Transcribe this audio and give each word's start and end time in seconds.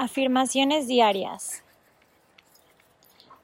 Afirmaciones 0.00 0.86
diarias. 0.86 1.64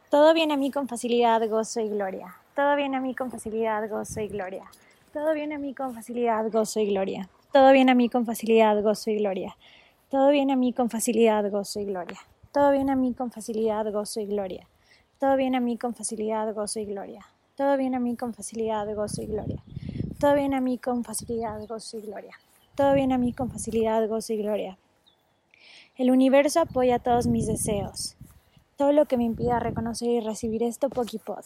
Todo 0.08 0.32
viene 0.34 0.54
a 0.54 0.56
mí 0.56 0.70
con 0.70 0.86
facilidad, 0.86 1.42
gozo 1.48 1.80
y 1.80 1.88
gloria. 1.88 2.36
Todo 2.54 2.76
viene 2.76 2.96
a 2.96 3.00
mí 3.00 3.12
con 3.12 3.28
facilidad, 3.28 3.90
gozo 3.90 4.20
y 4.20 4.28
gloria. 4.28 4.62
Todo 5.12 5.34
viene 5.34 5.56
a 5.56 5.58
mí 5.58 5.74
con 5.74 5.92
facilidad, 5.96 6.48
gozo 6.52 6.78
y 6.78 6.86
gloria. 6.86 7.28
Todo 7.50 7.72
viene 7.72 7.90
a 7.90 7.96
mí 7.96 8.08
con 8.08 8.24
facilidad, 8.24 8.80
gozo 8.84 9.10
y 9.10 9.16
gloria. 9.16 9.56
Todo 10.12 10.30
viene 10.30 10.52
a 10.52 10.56
mí 10.56 10.72
con 10.72 10.90
facilidad, 10.90 11.50
gozo 11.50 11.80
y 11.80 11.86
gloria. 11.86 12.20
Todo 12.52 12.70
viene 12.70 12.92
a 12.92 12.94
mí 12.94 13.12
con 13.12 13.32
facilidad, 13.32 13.90
gozo 13.92 14.20
y 14.20 14.26
gloria. 14.26 14.68
Todo 15.18 15.36
viene 15.36 15.56
a 15.56 15.60
mí 15.60 15.76
con 15.76 15.92
facilidad, 15.92 16.54
gozo 16.54 16.78
y 16.78 16.86
gloria. 16.86 17.26
Todo 17.56 17.76
viene 17.76 17.96
a 17.96 18.00
mí 18.00 18.16
con 18.16 18.32
facilidad, 18.32 18.94
gozo 18.94 19.22
y 19.22 19.26
gloria. 19.26 19.60
Todo 20.20 20.34
viene 20.34 20.54
a 20.54 20.60
mí 20.60 20.78
con 20.78 21.02
facilidad, 21.02 21.66
gozo 21.66 21.98
y 21.98 22.02
gloria. 22.02 22.38
Todo 22.76 22.94
viene 22.94 23.14
a 23.14 23.18
mí 23.18 23.32
con 23.32 23.50
facilidad, 23.50 24.08
gozo 24.08 24.32
y 24.32 24.36
gloria. 24.36 24.78
El 25.96 26.10
universo 26.10 26.60
apoya 26.60 26.98
todos 26.98 27.28
mis 27.28 27.46
deseos. 27.46 28.16
Todo 28.76 28.90
lo 28.90 29.06
que 29.06 29.16
me 29.16 29.22
impida 29.22 29.60
reconocer 29.60 30.08
y 30.08 30.18
recibir 30.18 30.64
esto, 30.64 30.88
Pokipod. 30.88 31.44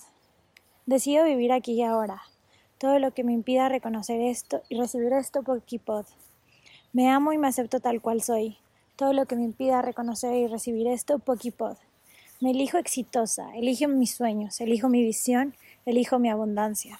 Decido 0.86 1.26
vivir 1.26 1.52
aquí 1.52 1.72
y 1.72 1.82
ahora. 1.82 2.22
Todo 2.78 2.98
lo 2.98 3.12
que 3.12 3.24
me 3.24 3.34
impida 3.34 3.68
reconocer 3.68 4.22
esto 4.22 4.62
y 4.70 4.78
recibir 4.78 5.12
esto, 5.12 5.42
Pokipod. 5.42 6.06
Me 6.94 7.10
amo 7.10 7.34
y 7.34 7.38
me 7.38 7.46
acepto 7.46 7.80
tal 7.80 8.00
cual 8.00 8.22
soy. 8.22 8.56
Todo 8.96 9.12
lo 9.12 9.26
que 9.26 9.36
me 9.36 9.44
impida 9.44 9.82
reconocer 9.82 10.32
y 10.34 10.46
recibir 10.46 10.86
esto, 10.86 11.18
Pokipod. 11.18 11.76
Me 12.40 12.52
elijo 12.52 12.78
exitosa, 12.78 13.54
elijo 13.54 13.86
mis 13.88 14.14
sueños, 14.14 14.62
elijo 14.62 14.88
mi 14.88 15.02
visión, 15.02 15.54
elijo 15.84 16.18
mi 16.18 16.30
abundancia. 16.30 16.98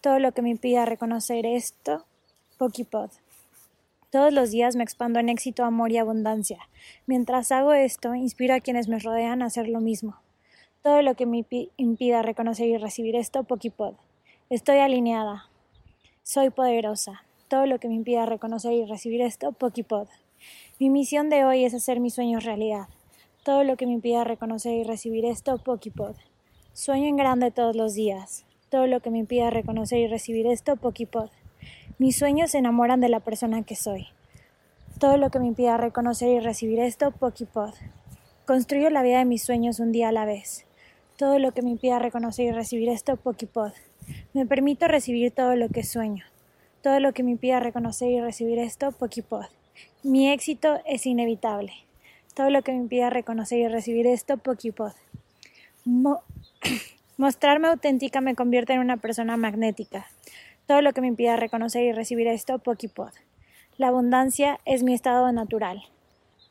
Todo 0.00 0.18
lo 0.18 0.32
que 0.32 0.42
me 0.42 0.50
impida 0.50 0.84
reconocer 0.84 1.46
esto, 1.46 2.04
Pokipod. 2.58 3.10
Todos 4.16 4.32
los 4.32 4.50
días 4.50 4.76
me 4.76 4.82
expando 4.82 5.18
en 5.18 5.28
éxito, 5.28 5.62
amor 5.62 5.92
y 5.92 5.98
abundancia. 5.98 6.70
Mientras 7.04 7.52
hago 7.52 7.74
esto, 7.74 8.14
inspiro 8.14 8.54
a 8.54 8.60
quienes 8.60 8.88
me 8.88 8.98
rodean 8.98 9.42
a 9.42 9.44
hacer 9.44 9.68
lo 9.68 9.82
mismo. 9.82 10.16
Todo 10.82 11.02
lo 11.02 11.16
que 11.16 11.26
me 11.26 11.44
impida 11.76 12.22
reconocer 12.22 12.66
y 12.66 12.78
recibir 12.78 13.14
esto, 13.14 13.44
Pokipod. 13.44 13.92
Estoy 14.48 14.78
alineada. 14.78 15.50
Soy 16.22 16.48
poderosa. 16.48 17.24
Todo 17.48 17.66
lo 17.66 17.78
que 17.78 17.88
me 17.88 17.94
impida 17.94 18.24
reconocer 18.24 18.72
y 18.72 18.86
recibir 18.86 19.20
esto, 19.20 19.52
Pokipod. 19.52 20.08
Mi 20.80 20.88
misión 20.88 21.28
de 21.28 21.44
hoy 21.44 21.66
es 21.66 21.74
hacer 21.74 22.00
mis 22.00 22.14
sueños 22.14 22.42
realidad. 22.42 22.88
Todo 23.44 23.64
lo 23.64 23.76
que 23.76 23.84
me 23.84 23.92
impida 23.92 24.24
reconocer 24.24 24.78
y 24.78 24.84
recibir 24.84 25.26
esto, 25.26 25.58
Pokipod. 25.58 26.16
Sueño 26.72 27.06
en 27.06 27.16
grande 27.16 27.50
todos 27.50 27.76
los 27.76 27.92
días. 27.92 28.46
Todo 28.70 28.86
lo 28.86 29.00
que 29.00 29.10
me 29.10 29.18
impida 29.18 29.50
reconocer 29.50 29.98
y 29.98 30.06
recibir 30.06 30.46
esto, 30.46 30.76
Pokipod. 30.76 31.28
Mis 31.98 32.16
sueños 32.16 32.50
se 32.50 32.58
enamoran 32.58 33.00
de 33.00 33.08
la 33.08 33.20
persona 33.20 33.62
que 33.62 33.76
soy. 33.76 34.08
Todo 34.98 35.16
lo 35.16 35.30
que 35.30 35.38
me 35.38 35.46
impida 35.46 35.76
reconocer 35.76 36.28
y 36.30 36.40
recibir 36.40 36.80
esto, 36.80 37.10
Pokipod. 37.10 37.74
Construyo 38.46 38.90
la 38.90 39.02
vida 39.02 39.18
de 39.18 39.24
mis 39.24 39.42
sueños 39.42 39.80
un 39.80 39.92
día 39.92 40.08
a 40.08 40.12
la 40.12 40.24
vez. 40.24 40.64
Todo 41.16 41.38
lo 41.38 41.52
que 41.52 41.62
me 41.62 41.70
impida 41.70 41.98
reconocer 41.98 42.46
y 42.46 42.50
recibir 42.52 42.88
esto, 42.88 43.16
Pokipod. 43.16 43.72
Me 44.34 44.46
permito 44.46 44.88
recibir 44.88 45.32
todo 45.32 45.56
lo 45.56 45.68
que 45.68 45.82
sueño. 45.82 46.24
Todo 46.82 47.00
lo 47.00 47.12
que 47.12 47.22
me 47.22 47.32
impida 47.32 47.60
reconocer 47.60 48.10
y 48.10 48.20
recibir 48.20 48.58
esto, 48.58 48.92
Pokipod. 48.92 49.46
Mi 50.02 50.30
éxito 50.30 50.80
es 50.86 51.06
inevitable. 51.06 51.72
Todo 52.34 52.50
lo 52.50 52.62
que 52.62 52.72
me 52.72 52.78
impida 52.78 53.10
reconocer 53.10 53.58
y 53.58 53.68
recibir 53.68 54.06
esto, 54.06 54.36
Pokipod. 54.36 54.92
mostrarme 57.16 57.68
auténtica 57.68 58.20
me 58.20 58.34
convierte 58.34 58.74
en 58.74 58.80
una 58.80 58.98
persona 58.98 59.36
magnética. 59.36 60.06
Todo 60.66 60.82
lo 60.82 60.92
que 60.92 61.00
me 61.00 61.06
impida 61.06 61.36
reconocer 61.36 61.84
y 61.84 61.92
recibir 61.92 62.26
esto, 62.26 62.58
Pokipod. 62.58 63.12
La 63.76 63.86
abundancia 63.86 64.58
es 64.64 64.82
mi 64.82 64.94
estado 64.94 65.30
natural. 65.30 65.84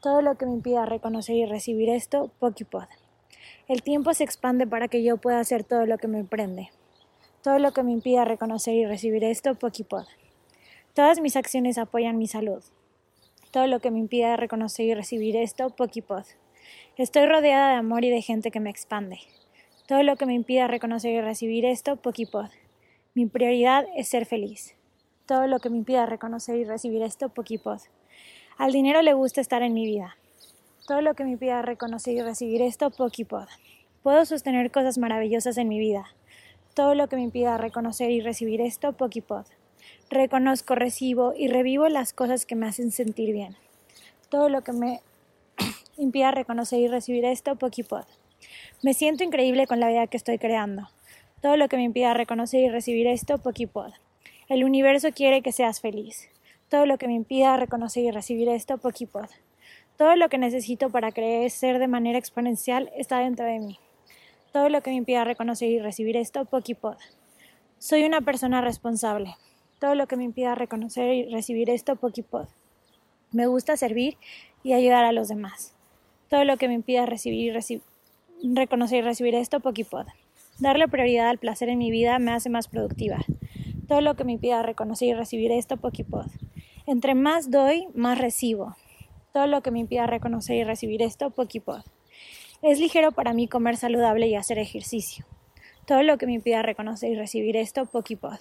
Todo 0.02 0.22
lo 0.22 0.38
que 0.38 0.46
me 0.46 0.54
impida 0.54 0.86
reconocer 0.86 1.36
y 1.36 1.46
recibir 1.46 1.90
esto, 1.90 2.32
Pokipod. 2.40 2.86
El 3.68 3.84
tiempo 3.84 4.14
se 4.14 4.24
expande 4.24 4.66
para 4.68 4.88
que 4.88 5.04
yo 5.04 5.18
pueda 5.18 5.42
hacer 5.42 5.66
todo 5.66 5.86
lo 5.86 5.98
que 5.98 6.08
me 6.08 6.24
prende. 6.24 6.70
Todo 7.44 7.60
lo 7.60 7.74
que 7.74 7.84
me 7.84 7.92
impida 7.92 8.24
reconocer 8.24 8.76
y 8.76 8.86
recibir 8.86 9.26
esto, 9.26 9.56
Pokipod. 9.56 10.06
Todas 10.94 11.20
mis 11.20 11.36
acciones 11.36 11.78
apoyan 11.78 12.18
mi 12.18 12.28
salud. 12.28 12.64
Todo 13.52 13.68
lo 13.68 13.82
que 13.82 13.92
me 13.92 14.00
impida 14.00 14.38
reconocer 14.38 14.86
y 14.86 14.94
recibir 14.94 15.36
esto, 15.36 15.72
Pokipod. 15.72 16.24
Estoy 16.96 17.26
rodeada 17.26 17.72
de 17.72 17.76
amor 17.76 18.06
y 18.06 18.12
de 18.12 18.22
gente 18.22 18.50
que 18.50 18.62
me 18.62 18.70
expande. 18.70 19.20
Todo 19.90 20.04
lo 20.04 20.16
que 20.16 20.26
me 20.26 20.36
impida 20.36 20.68
reconocer 20.68 21.12
y 21.12 21.20
recibir 21.20 21.66
esto, 21.66 21.98
Pokipod. 21.98 22.48
Mi 23.16 23.28
prioridad 23.28 23.86
es 23.96 24.10
ser 24.10 24.26
feliz. 24.26 24.76
Todo 25.26 25.48
lo 25.48 25.60
que 25.60 25.70
me 25.70 25.78
impida 25.78 26.06
reconocer 26.06 26.58
y 26.58 26.66
recibir 26.66 27.02
esto, 27.02 27.30
Pokipod. 27.30 27.80
Al 28.58 28.74
dinero 28.74 29.02
le 29.02 29.14
gusta 29.14 29.40
estar 29.40 29.64
en 29.64 29.74
mi 29.74 29.86
vida. 29.86 30.18
Todo 30.86 31.00
lo 31.00 31.14
que 31.14 31.24
me 31.24 31.32
impida 31.32 31.62
reconocer 31.62 32.14
y 32.14 32.22
recibir 32.22 32.62
esto, 32.62 32.90
Pokipod. 32.90 33.48
Puedo 34.04 34.26
sostener 34.26 34.70
cosas 34.70 34.98
maravillosas 34.98 35.58
en 35.58 35.70
mi 35.70 35.80
vida. 35.80 36.08
Todo 36.74 36.94
lo 36.94 37.08
que 37.08 37.16
me 37.16 37.22
impida 37.22 37.58
reconocer 37.58 38.12
y 38.12 38.20
recibir 38.20 38.60
esto, 38.60 38.92
Pokipod. 38.92 39.46
Reconozco, 40.10 40.76
recibo 40.76 41.34
y 41.38 41.48
revivo 41.48 41.88
las 41.88 42.12
cosas 42.12 42.46
que 42.46 42.56
me 42.56 42.68
hacen 42.68 42.92
sentir 42.92 43.32
bien. 43.32 43.56
Todo 44.28 44.50
lo 44.50 44.62
que 44.62 44.74
me 44.74 45.00
impida 45.98 46.32
reconocer 46.32 46.82
y 46.82 46.90
recibir 46.90 47.24
esto, 47.24 47.56
Pokipod. 47.56 48.04
Me 48.84 48.94
siento 48.94 49.24
increíble 49.24 49.68
con 49.68 49.80
la 49.80 49.88
vida 49.88 50.08
que 50.08 50.18
estoy 50.18 50.38
creando 50.38 50.90
todo 51.46 51.58
lo 51.58 51.68
que 51.68 51.78
me 51.78 51.84
impida 51.84 52.16
reconocer 52.16 52.60
y 52.62 52.70
recibir 52.70 53.06
esto, 53.06 53.38
Pokipod. 53.38 53.92
El 54.50 54.64
universo 54.64 55.12
quiere 55.12 55.44
que 55.44 55.52
seas 55.52 55.80
feliz. 55.80 56.28
Todo 56.70 56.88
lo 56.88 56.98
que 56.98 57.06
me 57.06 57.14
impida 57.14 57.56
reconocer 57.56 58.04
y 58.04 58.10
recibir 58.10 58.50
esto, 58.50 58.80
Pokipod. 58.80 59.28
Todo 59.96 60.16
lo 60.16 60.28
que 60.28 60.40
necesito 60.40 60.90
para 60.90 61.12
crecer 61.12 61.78
de 61.78 61.88
manera 61.88 62.18
exponencial 62.18 62.92
está 62.98 63.20
dentro 63.20 63.46
de 63.46 63.60
mí. 63.60 63.78
Todo 64.54 64.70
lo 64.70 64.82
que 64.82 64.90
me 64.90 64.96
impida 64.96 65.24
reconocer 65.24 65.70
y 65.70 65.78
recibir 65.78 66.18
esto, 66.18 66.46
Pokipod. 66.46 66.98
Soy 67.78 68.06
una 68.06 68.22
persona 68.22 68.62
responsable. 68.62 69.36
Todo 69.80 69.94
lo 69.94 70.08
que 70.08 70.18
me 70.18 70.24
impida 70.24 70.56
reconocer 70.56 71.14
y 71.14 71.30
recibir 71.30 71.70
esto, 71.70 71.96
Pokipod. 71.96 72.48
Me 73.32 73.46
gusta 73.46 73.78
servir 73.78 74.18
y 74.64 74.74
ayudar 74.74 75.06
a 75.06 75.12
los 75.12 75.28
demás. 75.28 75.76
Todo 76.28 76.44
lo 76.44 76.58
que 76.58 76.68
me 76.68 76.74
impida 76.74 77.06
recibir 77.06 77.54
reconocer 78.42 78.98
y 78.98 79.02
recibir 79.04 79.36
esto, 79.36 79.60
Pokipod. 79.60 80.08
Darle 80.58 80.88
prioridad 80.88 81.28
al 81.28 81.38
placer 81.38 81.68
en 81.68 81.80
mi 81.80 81.92
vida 81.92 82.18
me 82.18 82.32
hace 82.32 82.50
más 82.50 82.70
productiva. 82.70 83.20
Todo 83.90 84.00
lo 84.00 84.16
que 84.16 84.24
me 84.24 84.32
impida 84.32 84.64
reconocer 84.64 85.10
y 85.10 85.14
recibir 85.14 85.52
esto, 85.52 85.76
Pokipod. 85.76 86.28
Entre 86.88 87.14
más 87.14 87.52
doy, 87.52 87.88
más 87.94 88.18
recibo. 88.18 88.78
Todo 89.34 89.48
lo 89.48 89.62
que 89.62 89.72
me 89.72 89.80
impida 89.80 90.08
reconocer 90.08 90.56
y 90.56 90.64
recibir 90.64 91.02
esto, 91.02 91.30
Pokipod. 91.30 91.82
Es 92.62 92.80
ligero 92.80 93.12
para 93.12 93.34
mí 93.34 93.50
comer 93.50 93.76
saludable 93.76 94.28
y 94.28 94.36
hacer 94.36 94.58
ejercicio. 94.58 95.26
Todo 95.86 96.04
lo 96.04 96.18
que 96.18 96.26
me 96.26 96.34
impida 96.34 96.62
reconocer 96.62 97.12
y 97.12 97.16
recibir 97.16 97.58
esto, 97.58 97.86
Pokipod. 97.86 98.40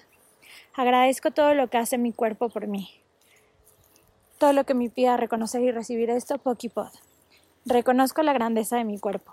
Agradezco 0.73 1.33
todo 1.33 1.53
lo 1.55 1.69
que 1.69 1.79
hace 1.79 1.99
mi 1.99 2.13
cuerpo 2.13 2.49
por 2.49 2.69
mí. 2.69 2.91
Todo 4.39 4.53
lo 4.53 4.65
que 4.65 4.75
me 4.75 4.85
impida 4.85 5.17
reconocer 5.17 5.63
y 5.63 5.73
recibir 5.73 6.11
esto, 6.11 6.39
Pokipod. 6.39 6.93
Reconozco 7.67 8.23
la 8.23 8.33
grandeza 8.33 8.77
de 8.77 8.85
mi 8.85 9.01
cuerpo. 9.01 9.33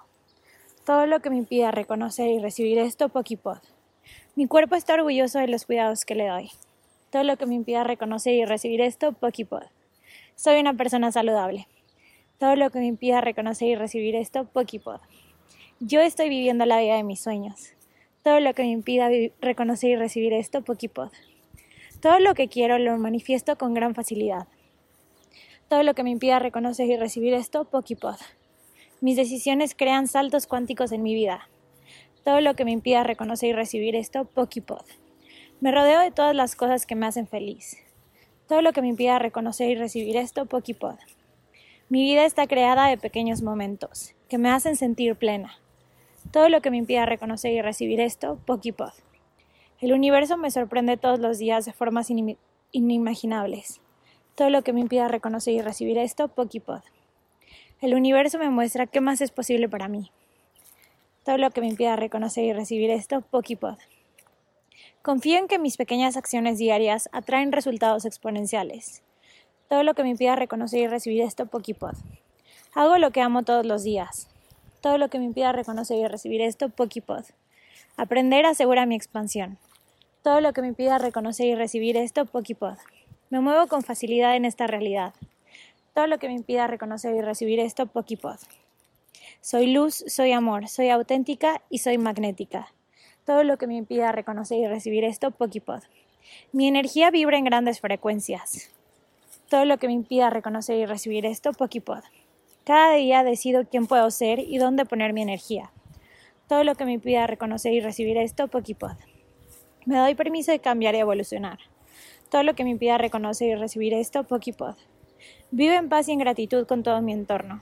Todo 0.86 1.06
lo 1.06 1.20
que 1.20 1.30
me 1.30 1.38
impida 1.38 1.70
reconocer 1.70 2.28
y 2.30 2.40
recibir 2.40 2.80
esto, 2.80 3.10
Pokipod. 3.10 3.60
Mi 4.36 4.48
cuerpo 4.48 4.74
está 4.74 4.96
orgulloso 4.96 5.38
de 5.38 5.48
los 5.48 5.68
cuidados 5.68 6.06
que 6.06 6.16
le 6.16 6.28
doy. 6.28 6.50
Todo 7.12 7.24
lo 7.24 7.38
que 7.38 7.46
me 7.46 7.54
impida 7.54 7.84
reconocer 7.84 8.34
y 8.34 8.46
recibir 8.46 8.82
esto, 8.82 9.14
Pokipod. 9.14 9.62
Soy 10.36 10.60
una 10.60 10.74
persona 10.74 11.12
saludable. 11.12 11.68
Todo 12.40 12.56
lo 12.56 12.72
que 12.72 12.80
me 12.80 12.88
impida 12.88 13.22
reconocer 13.22 13.68
y 13.68 13.76
recibir 13.76 14.16
esto, 14.16 14.46
Pokipod. 14.46 15.02
Yo 15.80 16.02
estoy 16.02 16.30
viviendo 16.30 16.66
la 16.66 16.80
vida 16.80 16.96
de 16.96 17.04
mis 17.04 17.22
sueños. 17.22 17.74
Todo 18.24 18.40
lo 18.40 18.56
que 18.56 18.64
me 18.64 18.72
impida 18.72 19.08
reconocer 19.40 19.92
y 19.92 19.96
recibir 19.98 20.34
esto, 20.34 20.64
Pokipod. 20.64 21.12
Todo 22.02 22.18
lo 22.20 22.34
que 22.34 22.48
quiero 22.48 22.80
lo 22.80 22.98
manifiesto 22.98 23.56
con 23.56 23.76
gran 23.76 23.94
facilidad. 23.94 24.48
Todo 25.70 25.84
lo 25.84 25.94
que 25.94 26.04
me 26.04 26.10
impida 26.10 26.40
reconocer 26.40 26.90
y 26.90 26.98
recibir 26.98 27.36
esto, 27.36 27.66
Pokipod. 27.66 28.16
Mis 29.02 29.16
decisiones 29.16 29.74
crean 29.74 30.08
saltos 30.08 30.46
cuánticos 30.46 30.92
en 30.92 31.02
mi 31.02 31.16
vida. 31.16 31.50
Todo 32.24 32.40
lo 32.40 32.56
que 32.56 32.66
me 32.66 32.72
impida 32.72 33.04
reconocer 33.04 33.50
y 33.50 33.54
recibir 33.54 33.96
esto, 33.96 34.26
Pokipod. 34.26 34.86
Me 35.60 35.72
rodeo 35.72 36.00
de 36.02 36.12
todas 36.12 36.36
las 36.36 36.56
cosas 36.56 36.86
que 36.86 36.94
me 36.94 37.08
hacen 37.08 37.26
feliz. 37.26 37.78
Todo 38.48 38.62
lo 38.62 38.74
que 38.74 38.84
me 38.84 38.90
impida 38.90 39.18
reconocer 39.18 39.72
y 39.72 39.76
recibir 39.76 40.18
esto, 40.18 40.46
Pokipod. 40.46 40.98
Mi 41.90 42.04
vida 42.04 42.26
está 42.26 42.46
creada 42.46 42.90
de 42.90 43.00
pequeños 43.00 43.42
momentos 43.42 44.14
que 44.30 44.38
me 44.38 44.52
hacen 44.52 44.76
sentir 44.76 45.16
plena. 45.16 45.58
Todo 46.30 46.50
lo 46.50 46.62
que 46.62 46.70
me 46.70 46.78
impida 46.78 47.08
reconocer 47.08 47.54
y 47.54 47.62
recibir 47.64 48.00
esto, 48.00 48.40
Pokipod. 48.46 48.94
El 49.80 49.94
universo 49.94 50.38
me 50.38 50.52
sorprende 50.52 50.98
todos 50.98 51.18
los 51.18 51.40
días 51.40 51.66
de 51.66 51.74
formas 51.74 52.12
inimaginables. 52.72 53.82
Todo 54.36 54.52
lo 54.52 54.62
que 54.62 54.74
me 54.74 54.82
impida 54.82 55.08
reconocer 55.08 55.56
y 55.56 55.62
recibir 55.62 55.98
esto, 55.98 56.28
Pokipod. 56.28 56.82
El 57.82 57.96
universo 57.96 58.38
me 58.38 58.52
muestra 58.52 58.86
qué 58.86 59.02
más 59.02 59.22
es 59.22 59.32
posible 59.32 59.68
para 59.68 59.88
mí. 59.88 60.12
Todo 61.26 61.40
lo 61.40 61.50
que 61.50 61.62
me 61.62 61.68
impida 61.68 61.96
reconocer 61.96 62.44
y 62.44 62.54
recibir 62.54 62.92
esto, 62.92 63.22
Pokipod. 63.22 63.80
Confío 65.02 65.40
en 65.40 65.48
que 65.48 65.58
mis 65.58 65.78
pequeñas 65.78 66.16
acciones 66.16 66.60
diarias 66.60 67.10
atraen 67.12 67.52
resultados 67.52 68.06
exponenciales. 68.06 69.02
Todo 69.68 69.82
lo 69.82 69.96
que 69.96 70.04
me 70.04 70.10
impida 70.10 70.36
reconocer 70.36 70.82
y 70.82 70.88
recibir 70.88 71.24
esto, 71.24 71.48
Pokipod. 71.48 71.96
Hago 72.76 73.00
lo 73.00 73.10
que 73.10 73.22
amo 73.22 73.42
todos 73.42 73.66
los 73.66 73.82
días. 73.82 74.28
Todo 74.82 75.00
lo 75.00 75.10
que 75.10 75.18
me 75.18 75.26
impida 75.26 75.52
reconocer 75.52 75.98
y 75.98 76.06
recibir 76.06 76.42
esto, 76.42 76.70
Pokipod. 76.70 77.24
Aprender 77.98 78.46
asegura 78.46 78.86
mi 78.86 78.94
expansión. 78.94 79.58
Todo 80.22 80.40
lo 80.40 80.54
que 80.54 80.62
me 80.62 80.68
impida 80.68 81.00
reconocer 81.00 81.48
y 81.48 81.56
recibir 81.56 81.98
esto, 81.98 82.28
Pokipod. 82.28 82.78
Me 83.32 83.40
muevo 83.40 83.66
con 83.66 83.82
facilidad 83.82 84.36
en 84.36 84.46
esta 84.46 84.68
realidad. 84.68 85.16
Todo 85.94 86.08
lo 86.08 86.20
que 86.20 86.28
me 86.28 86.34
impida 86.34 86.68
reconocer 86.68 87.14
y 87.16 87.22
recibir 87.22 87.60
esto, 87.60 87.86
Pokipod. 87.86 88.38
Soy 89.42 89.68
luz, 89.74 90.06
soy 90.08 90.32
amor, 90.32 90.70
soy 90.70 90.90
auténtica 90.90 91.62
y 91.70 91.80
soy 91.80 91.98
magnética. 91.98 92.74
Todo 93.26 93.44
lo 93.44 93.58
que 93.58 93.68
me 93.68 93.76
impida 93.76 94.14
reconocer 94.14 94.60
y 94.60 94.68
recibir 94.68 95.04
esto, 95.04 95.32
Pokipod. 95.32 95.82
Mi 96.54 96.70
energía 96.70 97.12
vibra 97.12 97.38
en 97.38 97.44
grandes 97.44 97.82
frecuencias. 97.82 98.72
Todo 99.50 99.66
lo 99.66 99.80
que 99.80 99.88
me 99.88 99.94
impida 99.94 100.30
reconocer 100.30 100.78
y 100.78 100.86
recibir 100.86 101.26
esto, 101.26 101.52
Pokipod. 101.52 102.04
Cada 102.64 102.94
día 102.94 103.26
decido 103.26 103.68
quién 103.70 103.86
puedo 103.86 104.10
ser 104.12 104.40
y 104.40 104.60
dónde 104.60 104.86
poner 104.86 105.12
mi 105.12 105.22
energía. 105.22 105.72
Todo 106.48 106.64
lo 106.64 106.76
que 106.76 106.86
me 106.86 106.94
impida 106.94 107.28
reconocer 107.28 107.74
y 107.74 107.82
recibir 107.82 108.18
esto, 108.18 108.48
Pokipod. 108.48 108.96
Me 109.86 109.98
doy 109.98 110.16
permiso 110.16 110.54
de 110.54 110.60
cambiar 110.60 110.96
y 110.96 111.00
evolucionar. 111.00 111.60
Todo 112.30 112.44
lo 112.44 112.54
que 112.56 112.64
me 112.64 112.70
impida 112.70 112.98
reconocer 112.98 113.50
y 113.50 113.56
recibir 113.56 113.94
esto, 113.94 114.24
Pokipod. 114.24 114.76
Vivo 115.52 115.74
en 115.74 115.90
paz 115.90 116.08
y 116.08 116.12
en 116.12 116.20
gratitud 116.20 116.66
con 116.66 116.84
todo 116.84 117.02
mi 117.02 117.14
entorno. 117.14 117.62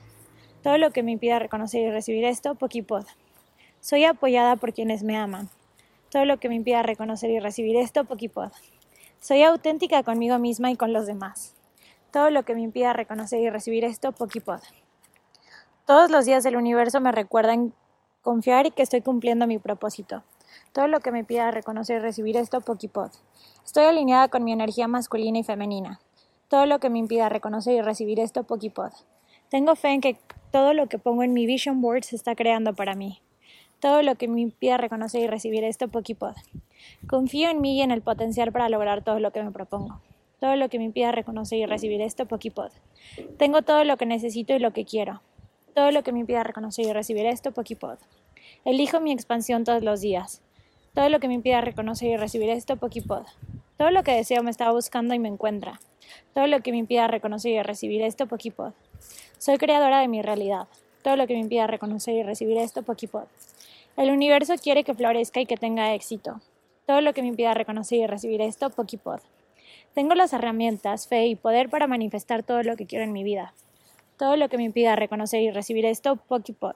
Todo 0.63 0.77
lo 0.77 0.91
que 0.91 1.03
me 1.03 1.11
impida 1.11 1.39
reconocer 1.39 1.81
y 1.81 1.91
recibir 1.91 2.25
esto, 2.25 2.55
Pokipod. 2.55 3.05
Soy 3.79 4.03
apoyada 4.05 4.55
por 4.57 4.73
quienes 4.73 5.03
me 5.03 5.15
aman. 5.17 5.49
Todo 6.11 6.25
lo 6.25 6.37
que 6.37 6.49
me 6.49 6.55
impida 6.55 6.83
reconocer 6.83 7.29
y 7.29 7.39
recibir 7.39 7.75
esto, 7.77 8.03
Pokipod. 8.03 8.51
Soy 9.21 9.43
auténtica 9.43 10.03
conmigo 10.03 10.37
misma 10.39 10.71
y 10.71 10.75
con 10.75 10.93
los 10.93 11.07
demás. 11.07 11.55
Todo 12.11 12.29
lo 12.29 12.43
que 12.43 12.55
me 12.55 12.61
impida 12.61 12.93
reconocer 12.93 13.39
y 13.41 13.49
recibir 13.49 13.85
esto, 13.85 14.11
Pokipod. 14.11 14.59
Todos 15.85 16.11
los 16.11 16.25
días 16.25 16.43
del 16.43 16.55
universo 16.55 16.99
me 17.01 17.11
recuerdan 17.11 17.73
confiar 18.21 18.65
y 18.65 18.71
que 18.71 18.83
estoy 18.83 19.01
cumpliendo 19.01 19.47
mi 19.47 19.59
propósito. 19.59 20.23
Todo 20.71 20.87
lo 20.87 20.99
que 20.99 21.11
me 21.11 21.23
pida 21.23 21.51
reconocer 21.51 21.97
y 21.97 22.01
recibir 22.01 22.37
esto, 22.37 22.61
Pokipod. 22.61 23.11
Estoy 23.65 23.85
alineada 23.85 24.27
con 24.27 24.43
mi 24.43 24.51
energía 24.51 24.87
masculina 24.87 25.39
y 25.39 25.43
femenina. 25.43 25.99
Todo 26.49 26.65
lo 26.65 26.79
que 26.79 26.89
me 26.89 26.99
impida 26.99 27.29
reconocer 27.29 27.75
y 27.75 27.81
recibir 27.81 28.19
esto, 28.19 28.43
Pokipod. 28.43 28.91
Tengo 29.49 29.75
fe 29.75 29.89
en 29.89 30.01
que 30.01 30.17
todo 30.51 30.73
lo 30.73 30.87
que 30.87 30.99
pongo 30.99 31.23
en 31.23 31.31
mi 31.31 31.45
vision 31.45 31.81
board 31.81 32.03
se 32.03 32.17
está 32.17 32.35
creando 32.35 32.75
para 32.75 32.95
mí. 32.95 33.21
Todo 33.79 34.01
lo 34.01 34.15
que 34.15 34.27
me 34.27 34.41
impida 34.41 34.77
reconocer 34.77 35.21
y 35.21 35.27
recibir 35.27 35.63
esto, 35.63 35.87
Pokipod. 35.87 36.35
Confío 37.07 37.49
en 37.49 37.61
mí 37.61 37.77
y 37.77 37.81
en 37.81 37.91
el 37.91 38.01
potencial 38.01 38.51
para 38.51 38.67
lograr 38.67 39.03
todo 39.03 39.19
lo 39.19 39.31
que 39.31 39.41
me 39.41 39.51
propongo. 39.51 40.01
Todo 40.41 40.57
lo 40.57 40.67
que 40.67 40.77
me 40.77 40.85
impida 40.85 41.13
reconocer 41.13 41.59
y 41.59 41.65
recibir 41.65 42.01
esto, 42.01 42.25
Pokipod. 42.25 42.71
Tengo 43.37 43.61
todo 43.61 43.85
lo 43.85 43.95
que 43.97 44.05
necesito 44.05 44.53
y 44.53 44.59
lo 44.59 44.73
que 44.73 44.83
quiero 44.83 45.21
todo 45.79 45.91
lo 45.91 46.03
que 46.03 46.11
me 46.11 46.19
impida 46.19 46.43
reconocer 46.43 46.85
y 46.85 46.91
recibir 46.91 47.25
esto, 47.25 47.53
Pokipod. 47.53 47.97
Elijo 48.65 48.99
mi 48.99 49.13
expansión 49.13 49.63
todos 49.63 49.81
los 49.81 50.01
días. 50.01 50.41
Todo 50.93 51.07
lo 51.07 51.21
que 51.21 51.29
me 51.29 51.35
impida 51.35 51.61
reconocer 51.61 52.09
y 52.09 52.17
recibir 52.17 52.49
esto, 52.49 52.75
Pokipod. 52.75 53.23
Todo 53.79 53.91
lo 53.91 54.03
que 54.03 54.11
deseo 54.11 54.43
me 54.43 54.51
está 54.51 54.69
buscando 54.73 55.13
y 55.13 55.19
me 55.19 55.29
encuentra. 55.29 55.79
Todo 56.33 56.47
lo 56.47 56.59
que 56.59 56.73
me 56.73 56.79
impida 56.79 57.07
reconocer 57.07 57.53
y 57.53 57.63
recibir 57.63 58.01
esto, 58.01 58.27
Pokipod. 58.27 58.73
Soy 59.37 59.57
creadora 59.57 60.01
de 60.01 60.09
mi 60.09 60.21
realidad. 60.21 60.67
Todo 61.01 61.15
lo 61.15 61.25
que 61.27 61.33
me 61.33 61.39
impida 61.39 61.65
reconocer 61.65 62.13
y 62.15 62.23
recibir 62.23 62.57
esto, 62.57 62.83
Pokipod. 62.83 63.23
El 63.95 64.11
universo 64.11 64.55
quiere 64.61 64.83
que 64.83 64.93
florezca 64.93 65.39
y 65.39 65.45
que 65.45 65.55
tenga 65.55 65.93
éxito. 65.93 66.41
Todo 66.87 66.99
lo 66.99 67.13
que 67.13 67.21
me 67.21 67.29
impida 67.29 67.53
reconocer 67.53 67.99
y 67.99 68.07
recibir 68.07 68.41
esto, 68.41 68.69
Pokipod. 68.69 69.21
Tengo 69.93 70.13
las 70.13 70.33
herramientas, 70.33 71.07
fe 71.07 71.27
y 71.27 71.37
poder 71.37 71.69
para 71.69 71.87
manifestar 71.87 72.43
todo 72.43 72.61
lo 72.63 72.75
que 72.75 72.85
quiero 72.85 73.05
en 73.05 73.13
mi 73.13 73.23
vida. 73.23 73.53
Todo 74.17 74.35
lo 74.35 74.49
que 74.49 74.57
me 74.57 74.63
impida 74.63 74.97
reconocer 74.97 75.41
y 75.41 75.51
recibir 75.51 75.85
esto, 75.85 76.17
Pokipod. 76.17 76.75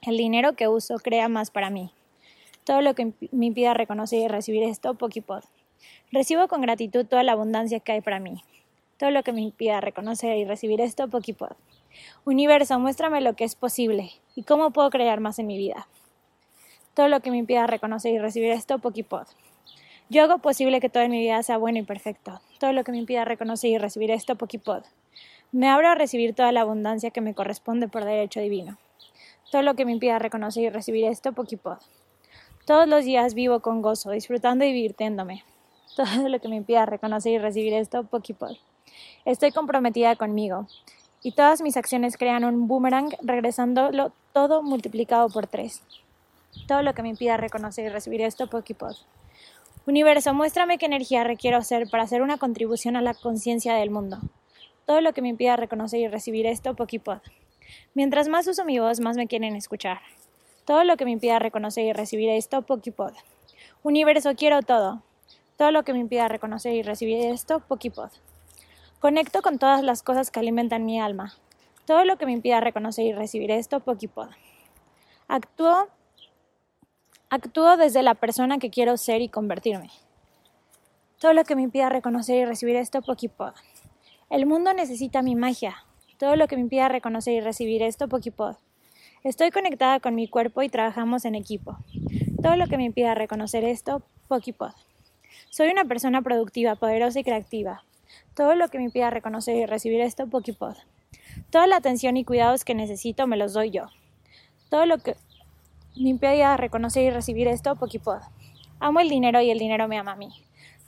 El 0.00 0.16
dinero 0.16 0.54
que 0.54 0.68
uso 0.68 0.94
crea 0.96 1.28
más 1.28 1.50
para 1.50 1.68
mí. 1.68 1.90
Todo 2.64 2.80
lo 2.80 2.94
que 2.94 3.12
me 3.30 3.44
impida 3.44 3.74
reconocer 3.74 4.20
y 4.20 4.28
recibir 4.28 4.62
esto, 4.62 4.94
Pokipod. 4.94 5.44
Recibo 6.12 6.48
con 6.48 6.60
gratitud 6.60 7.06
toda 7.06 7.22
la 7.22 7.32
abundancia 7.32 7.80
que 7.80 7.92
hay 7.92 8.00
para 8.00 8.20
mí. 8.20 8.42
Todo 8.98 9.10
lo 9.10 9.22
que 9.22 9.32
me 9.32 9.40
impida 9.40 9.80
reconocer 9.80 10.36
y 10.36 10.44
recibir 10.44 10.80
esto, 10.80 11.08
Pokipod. 11.08 11.52
Universo, 12.24 12.78
muéstrame 12.78 13.20
lo 13.20 13.34
que 13.34 13.44
es 13.44 13.54
posible 13.54 14.12
y 14.34 14.44
cómo 14.44 14.70
puedo 14.70 14.90
crear 14.90 15.20
más 15.20 15.38
en 15.38 15.46
mi 15.46 15.58
vida. 15.58 15.88
Todo 16.94 17.08
lo 17.08 17.20
que 17.20 17.30
me 17.30 17.38
impida 17.38 17.66
reconocer 17.66 18.14
y 18.14 18.18
recibir 18.18 18.52
esto, 18.52 18.78
Pokipod. 18.78 19.26
Yo 20.10 20.22
hago 20.22 20.38
posible 20.38 20.80
que 20.80 20.88
todo 20.88 21.02
en 21.02 21.10
mi 21.10 21.18
vida 21.18 21.42
sea 21.42 21.56
bueno 21.56 21.78
y 21.78 21.82
perfecto. 21.82 22.40
Todo 22.60 22.72
lo 22.72 22.84
que 22.84 22.92
me 22.92 22.98
impida 22.98 23.24
reconocer 23.24 23.70
y 23.70 23.78
recibir 23.78 24.10
esto, 24.10 24.36
Pokipod. 24.36 24.84
Me 25.50 25.68
abro 25.68 25.88
a 25.88 25.94
recibir 25.94 26.34
toda 26.34 26.52
la 26.52 26.60
abundancia 26.60 27.10
que 27.10 27.20
me 27.20 27.34
corresponde 27.34 27.88
por 27.88 28.04
derecho 28.04 28.40
divino. 28.40 28.78
Todo 29.50 29.62
lo 29.62 29.74
que 29.74 29.84
me 29.84 29.92
impida 29.92 30.18
reconocer 30.18 30.64
y 30.64 30.68
recibir 30.68 31.04
esto, 31.06 31.32
Pokipod. 31.32 31.78
Todos 32.66 32.86
los 32.86 33.04
días 33.04 33.34
vivo 33.34 33.60
con 33.60 33.82
gozo, 33.82 34.10
disfrutando 34.10 34.64
y 34.64 34.72
divirtiéndome. 34.72 35.44
Todo 35.96 36.28
lo 36.28 36.40
que 36.40 36.48
me 36.48 36.56
impida 36.56 36.86
reconocer 36.86 37.32
y 37.32 37.38
recibir 37.38 37.74
esto, 37.74 38.04
Pokipod. 38.04 38.56
Estoy 39.24 39.52
comprometida 39.52 40.16
conmigo 40.16 40.66
y 41.22 41.32
todas 41.32 41.62
mis 41.62 41.76
acciones 41.76 42.16
crean 42.16 42.44
un 42.44 42.68
boomerang 42.68 43.16
regresándolo 43.22 44.12
todo 44.32 44.62
multiplicado 44.62 45.28
por 45.28 45.46
tres. 45.46 45.82
Todo 46.68 46.82
lo 46.82 46.94
que 46.94 47.02
me 47.02 47.08
impida 47.08 47.36
reconocer 47.36 47.86
y 47.86 47.88
recibir 47.88 48.20
esto, 48.20 48.48
Pokipod. 48.48 48.96
Universo, 49.86 50.34
muéstrame 50.34 50.78
qué 50.78 50.86
energía 50.86 51.24
requiero 51.24 51.56
hacer 51.56 51.88
para 51.90 52.02
hacer 52.02 52.22
una 52.22 52.38
contribución 52.38 52.96
a 52.96 53.02
la 53.02 53.14
conciencia 53.14 53.74
del 53.74 53.90
mundo 53.90 54.20
todo 54.86 55.00
lo 55.00 55.12
que 55.12 55.22
me 55.22 55.28
impida 55.28 55.56
reconocer 55.56 56.00
y 56.00 56.08
recibir 56.08 56.46
esto, 56.46 56.74
Pokipod. 56.74 57.18
Mientras 57.94 58.28
más 58.28 58.46
uso 58.46 58.64
mi 58.64 58.78
voz, 58.78 59.00
más 59.00 59.16
me 59.16 59.26
quieren 59.26 59.56
escuchar. 59.56 60.00
Todo 60.64 60.84
lo 60.84 60.96
que 60.96 61.04
me 61.04 61.12
impida 61.12 61.38
reconocer 61.38 61.84
y 61.84 61.92
recibir 61.92 62.28
esto, 62.30 62.62
Pokipod. 62.62 63.12
Universo, 63.82 64.34
quiero 64.34 64.62
todo. 64.62 65.02
Todo 65.56 65.70
lo 65.70 65.84
que 65.84 65.92
me 65.92 66.00
impida 66.00 66.26
reconocer 66.28 66.72
y 66.72 66.82
recibir 66.82 67.26
esto, 67.26 67.60
Pokipod. 67.60 68.10
Conecto 68.98 69.40
con 69.40 69.58
todas 69.58 69.82
las 69.84 70.02
cosas 70.02 70.30
que 70.30 70.40
alimentan 70.40 70.84
mi 70.84 71.00
alma. 71.00 71.34
Todo 71.86 72.04
lo 72.04 72.16
que 72.16 72.26
me 72.26 72.32
impida 72.32 72.60
reconocer 72.60 73.04
y 73.04 73.12
recibir 73.12 73.52
esto, 73.52 73.80
Pokipod. 73.80 74.30
Actúo, 75.28 75.88
actúo 77.30 77.76
desde 77.76 78.02
la 78.02 78.14
persona 78.14 78.58
que 78.58 78.70
quiero 78.70 78.96
ser 78.96 79.20
y 79.20 79.28
convertirme. 79.28 79.90
Todo 81.20 81.34
lo 81.34 81.44
que 81.44 81.54
me 81.54 81.62
impida 81.62 81.88
reconocer 81.88 82.36
y 82.36 82.44
recibir 82.46 82.74
esto, 82.76 83.00
Pokipod. 83.02 83.52
El 84.30 84.46
mundo 84.46 84.74
necesita 84.74 85.22
mi 85.22 85.36
magia, 85.36 85.76
todo 86.18 86.34
lo 86.34 86.48
que 86.48 86.56
me 86.56 86.62
impida 86.62 86.88
reconocer 86.88 87.34
y 87.34 87.40
recibir 87.40 87.82
esto, 87.82 88.08
Pokipod. 88.08 88.56
Estoy 89.22 89.52
conectada 89.52 90.00
con 90.00 90.14
mi 90.16 90.26
cuerpo 90.28 90.62
y 90.62 90.68
trabajamos 90.68 91.24
en 91.24 91.36
equipo. 91.36 91.78
Todo 92.42 92.56
lo 92.56 92.66
que 92.66 92.76
me 92.76 92.84
impida 92.84 93.14
reconocer 93.14 93.64
esto, 93.64 94.02
Pokipod. 94.26 94.72
Soy 95.50 95.68
una 95.68 95.84
persona 95.84 96.22
productiva, 96.22 96.76
poderosa 96.76 97.20
y 97.20 97.24
creativa. 97.24 97.84
Todo 98.34 98.54
lo 98.54 98.68
que 98.68 98.78
me 98.78 98.84
impida 98.84 99.10
reconocer 99.10 99.56
y 99.56 99.66
recibir 99.66 100.00
esto, 100.00 100.26
Pokipod. 100.26 100.76
Toda 101.50 101.66
la 101.66 101.76
atención 101.76 102.16
y 102.16 102.24
cuidados 102.24 102.64
que 102.64 102.74
necesito 102.74 103.26
me 103.26 103.36
los 103.36 103.52
doy 103.52 103.70
yo. 103.70 103.86
Todo 104.70 104.86
lo 104.86 104.98
que 104.98 105.16
me 105.96 106.08
impida 106.08 106.56
reconocer 106.56 107.04
y 107.04 107.10
recibir 107.10 107.48
esto, 107.48 107.76
Pokipod. 107.76 108.20
Amo 108.80 109.00
el 109.00 109.08
dinero 109.08 109.40
y 109.40 109.50
el 109.50 109.58
dinero 109.58 109.88
me 109.88 109.98
ama 109.98 110.12
a 110.12 110.16
mí. 110.16 110.30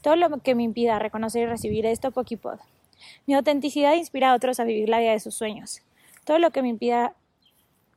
Todo 0.03 0.17
lo 0.17 0.38
que 0.38 0.55
me 0.55 0.62
impida 0.62 0.99
reconocer 0.99 1.43
y 1.43 1.47
recibir 1.47 1.87
esto, 1.87 2.11
Pokipod. 2.11 2.59
Mi 3.26 3.35
autenticidad 3.35 3.95
inspira 3.95 4.31
a 4.31 4.35
otros 4.35 4.61
a 4.61 4.65
vivir 4.65 4.88
la 4.88 4.99
vida 4.99 5.12
de 5.12 5.21
sus 5.21 5.35
sueños. 5.35 5.83
Todo 6.25 6.38
lo 6.38 6.50
que 6.50 6.62
me 6.62 6.69
impida 6.69 7.15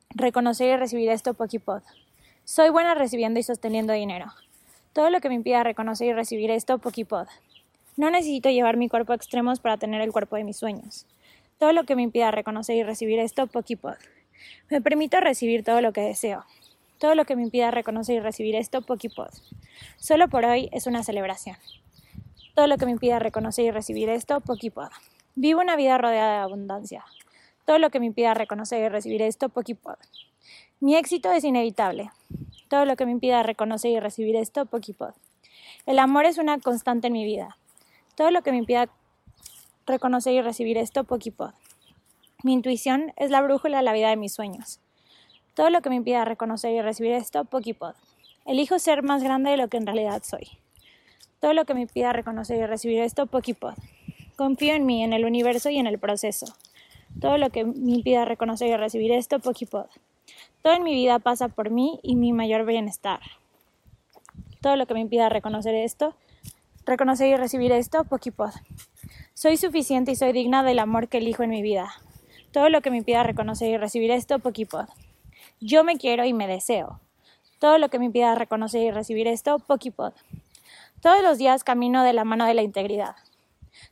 reconocer 0.10 0.70
y 0.70 0.78
recibir 0.78 1.10
esto, 1.10 1.34
Pokipod. 1.34 1.82
Soy 2.44 2.70
buena 2.70 2.96
recibiendo 2.96 3.40
y 3.40 3.44
sosteniendo 3.44 3.94
dinero. 3.94 4.26
Todo 4.94 5.10
lo 5.10 5.22
que 5.22 5.30
me 5.30 5.36
impida 5.36 5.64
reconocer 5.64 6.08
y 6.08 6.14
recibir 6.14 6.52
esto, 6.52 6.78
Pokipod. 6.80 7.28
No 7.98 8.10
necesito 8.10 8.50
llevar 8.50 8.78
mi 8.78 8.90
cuerpo 8.90 9.14
a 9.14 9.16
extremos 9.16 9.60
para 9.60 9.78
tener 9.78 10.02
el 10.02 10.12
cuerpo 10.12 10.36
de 10.36 10.44
mis 10.44 10.58
sueños. 10.58 11.06
Todo 11.58 11.74
lo 11.74 11.84
que 11.84 11.96
me 11.96 12.02
impida 12.02 12.32
reconocer 12.32 12.76
y 12.76 12.84
recibir 12.84 13.20
esto, 13.20 13.48
Pokipod. 13.48 13.96
Me 14.70 14.82
permito 14.82 15.20
recibir 15.20 15.64
todo 15.64 15.82
lo 15.82 15.94
que 15.94 16.02
deseo. 16.02 16.46
Todo 16.98 17.16
lo 17.16 17.26
que 17.26 17.36
me 17.36 17.44
impida 17.44 17.72
reconocer 17.72 18.18
y 18.18 18.20
recibir 18.20 18.56
esto, 18.56 18.82
Pokipod. 18.82 19.30
Solo 19.98 20.28
por 20.28 20.46
hoy 20.46 20.70
es 20.72 20.88
una 20.88 21.04
celebración 21.04 21.58
todo 22.60 22.68
lo 22.68 22.78
que 22.78 22.86
me 22.86 22.92
impida 22.92 23.20
reconocer 23.20 23.64
y 23.64 23.72
recibir 23.72 24.10
esto, 24.10 24.42
Pokipod. 24.42 24.90
Vivo 25.36 25.62
una 25.62 25.78
vida 25.78 25.98
rodeada 25.98 26.34
de 26.34 26.40
abundancia. 26.40 27.06
Todo 27.64 27.80
lo 27.80 27.90
que 27.90 28.02
me 28.02 28.08
impida 28.08 28.34
reconocer 28.34 28.84
y 28.84 28.90
recibir 28.90 29.22
esto, 29.22 29.48
Pokipod. 29.48 29.96
Mi 30.82 30.98
éxito 30.98 31.32
es 31.32 31.46
inevitable. 31.46 32.12
Todo 32.70 32.86
lo 32.86 32.96
que 32.96 33.06
me 33.08 33.12
impida 33.12 33.42
reconocer 33.42 33.90
y 33.90 34.00
recibir 34.00 34.36
esto, 34.36 34.68
Pokipod. 34.68 35.14
El 35.88 35.98
amor 35.98 36.26
es 36.26 36.38
una 36.38 36.60
constante 36.60 37.08
en 37.08 37.14
mi 37.14 37.26
vida. 37.26 37.58
Todo 38.16 38.30
lo 38.30 38.44
que 38.44 38.52
me 38.52 38.58
impida 38.58 38.90
reconocer 39.88 40.36
y 40.36 40.42
recibir 40.42 40.78
esto, 40.78 41.04
Pokipod. 41.04 41.52
Mi 42.44 42.54
intuición 42.54 43.12
es 43.18 43.32
la 43.32 43.42
brújula 43.42 43.78
de 43.78 43.84
la 43.84 43.92
vida 43.92 44.10
de 44.10 44.18
mis 44.18 44.34
sueños. 44.34 44.80
Todo 45.56 45.72
lo 45.72 45.82
que 45.82 45.90
me 45.90 45.96
impida 45.96 46.26
reconocer 46.26 46.72
y 46.72 46.82
recibir 46.82 47.14
esto, 47.14 47.44
Pokipod. 47.44 47.96
Elijo 48.46 48.78
ser 48.78 49.02
más 49.02 49.24
grande 49.24 49.50
de 49.50 49.58
lo 49.58 49.68
que 49.68 49.78
en 49.78 49.88
realidad 49.88 50.22
soy. 50.24 50.48
Todo 51.40 51.54
lo 51.54 51.66
que 51.66 51.74
me 51.74 51.88
pida 51.88 52.14
reconocer 52.14 52.58
y 52.58 52.66
recibir 52.68 53.02
esto, 53.02 53.26
Pokipod. 53.26 53.74
Confío 54.36 54.76
en 54.76 54.86
mí, 54.86 55.04
en 55.04 55.14
el 55.14 55.26
universo 55.26 55.72
y 55.72 55.80
en 55.80 55.88
el 55.88 55.98
proceso. 55.98 56.46
Todo 57.20 57.40
lo 57.40 57.50
que 57.50 57.66
me 57.66 57.94
impida 57.94 58.26
reconocer 58.26 58.68
y 58.68 58.78
recibir 58.78 59.12
esto, 59.12 59.40
Pokipod. 59.40 59.88
Todo 60.62 60.74
en 60.74 60.84
mi 60.84 60.94
vida 60.94 61.20
pasa 61.20 61.48
por 61.48 61.70
mí 61.70 62.00
y 62.04 62.16
mi 62.16 62.34
mayor 62.34 62.66
bienestar. 62.66 63.22
Todo 64.62 64.76
lo 64.76 64.86
que 64.86 64.94
me 64.94 65.00
impida 65.00 65.30
reconocer 65.30 65.74
esto, 65.76 66.16
reconocer 66.86 67.28
y 67.28 67.36
recibir 67.38 67.72
esto, 67.72 68.04
Pokipod. 68.04 68.52
Soy 69.34 69.56
suficiente 69.56 70.12
y 70.12 70.16
soy 70.16 70.34
digna 70.34 70.64
del 70.64 70.80
amor 70.80 71.08
que 71.08 71.20
elijo 71.20 71.44
en 71.44 71.52
mi 71.52 71.62
vida. 71.62 71.90
Todo 72.52 72.70
lo 72.70 72.82
que 72.82 72.92
me 72.92 72.98
impida 72.98 73.24
reconocer 73.24 73.70
y 73.70 73.78
recibir 73.78 74.12
esto, 74.12 74.40
Pokipod. 74.40 74.88
Yo 75.62 75.84
me 75.84 75.98
quiero 75.98 76.26
y 76.26 76.34
me 76.34 76.48
deseo. 76.48 77.00
Todo 77.60 77.78
lo 77.78 77.90
que 77.90 78.00
me 78.00 78.06
impida 78.06 78.36
reconocer 78.36 78.82
y 78.82 78.92
recibir 78.92 79.28
esto, 79.28 79.60
Pokipod. 79.60 80.14
Todos 81.02 81.24
los 81.24 81.38
días 81.38 81.64
camino 81.64 82.04
de 82.04 82.14
la 82.14 82.26
mano 82.26 82.46
de 82.46 82.54
la 82.54 82.62
integridad. 82.62 83.16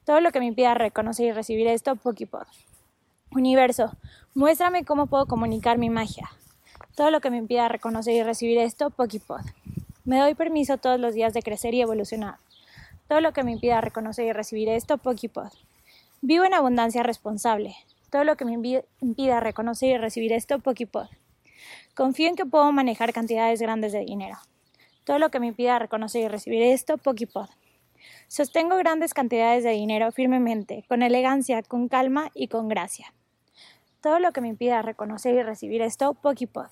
Todo 0.06 0.20
lo 0.20 0.32
que 0.32 0.40
me 0.40 0.48
impida 0.48 0.74
reconocer 0.74 1.28
y 1.28 1.32
recibir 1.32 1.68
esto, 1.68 1.96
Pokipod. 1.96 2.48
Universo, 3.32 3.92
muéstrame 4.34 4.86
cómo 4.86 5.08
puedo 5.08 5.26
comunicar 5.26 5.78
mi 5.78 5.90
magia. 5.90 6.30
Todo 6.96 7.12
lo 7.12 7.20
que 7.20 7.30
me 7.30 7.38
impida 7.38 7.68
reconocer 7.68 8.14
y 8.16 8.24
recibir 8.24 8.58
esto, 8.58 8.90
Pokipod. 8.90 9.42
Me 10.06 10.20
doy 10.20 10.34
permiso 10.34 10.78
todos 10.78 11.00
los 11.00 11.14
días 11.14 11.34
de 11.34 11.42
crecer 11.42 11.74
y 11.74 11.82
evolucionar. 11.82 12.38
Todo 13.08 13.20
lo 13.20 13.34
que 13.34 13.44
me 13.44 13.52
impida 13.52 13.82
reconocer 13.82 14.26
y 14.26 14.32
recibir 14.32 14.70
esto, 14.70 14.98
Pokipod. 14.98 15.52
Vivo 16.22 16.46
en 16.46 16.54
abundancia 16.54 17.04
responsable. 17.04 17.76
Todo 18.10 18.24
lo 18.24 18.38
que 18.38 18.46
me 18.46 18.54
impida 18.54 19.40
reconocer 19.42 19.90
y 19.90 19.98
recibir 19.98 20.32
esto, 20.32 20.60
Pokipod. 20.60 21.08
Confío 21.94 22.30
en 22.30 22.36
que 22.38 22.46
puedo 22.46 22.72
manejar 22.72 23.12
cantidades 23.12 23.62
grandes 23.62 23.92
de 23.92 24.06
dinero. 24.06 24.38
Todo 25.04 25.20
lo 25.20 25.30
que 25.30 25.40
me 25.40 25.48
impida 25.48 25.80
reconocer 25.80 26.24
y 26.24 26.28
recibir 26.30 26.62
esto, 26.62 26.98
Pokipod. 26.98 27.50
Sostengo 28.28 28.78
grandes 28.78 29.14
cantidades 29.14 29.64
de 29.64 29.72
dinero 29.72 30.12
firmemente, 30.12 30.84
con 30.88 31.02
elegancia, 31.02 31.64
con 31.64 31.88
calma 31.88 32.32
y 32.34 32.48
con 32.48 32.68
gracia. 32.68 33.14
Todo 34.02 34.20
lo 34.20 34.32
que 34.32 34.42
me 34.42 34.50
impida 34.50 34.82
reconocer 34.82 35.36
y 35.36 35.44
recibir 35.44 35.82
esto, 35.82 36.14
Pokipod. 36.14 36.68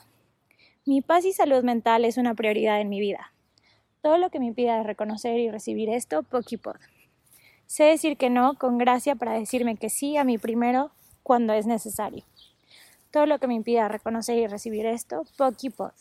Mi 0.86 1.02
paz 1.02 1.26
y 1.26 1.34
salud 1.34 1.64
mental 1.64 2.06
es 2.06 2.18
una 2.18 2.36
prioridad 2.36 2.80
en 2.80 2.90
mi 2.90 3.00
vida. 3.00 3.34
Todo 4.02 4.18
lo 4.18 4.30
que 4.30 4.40
me 4.40 4.46
impida 4.46 4.84
reconocer 4.84 5.40
y 5.40 5.50
recibir 5.50 5.90
esto, 5.90 6.24
Pokipod. 6.24 6.78
Sé 7.66 7.86
decir 7.86 8.18
que 8.18 8.30
no 8.30 8.56
con 8.56 8.78
gracia 8.78 9.16
para 9.16 9.34
decirme 9.34 9.76
que 9.76 9.90
sí 9.90 10.18
a 10.18 10.24
mi 10.24 10.38
primero 10.38 10.92
cuando 11.24 11.54
es 11.54 11.66
necesario 11.66 12.24
todo 13.16 13.26
lo 13.26 13.40
que 13.40 13.48
me 13.48 13.54
impida 13.54 13.88
reconocer 13.88 14.38
y 14.38 14.46
recibir 14.46 14.86
esto, 14.86 15.24
Pokipod. 15.38 15.94